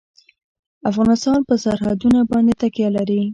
[0.89, 3.21] افغانستان په سرحدونه باندې تکیه لري.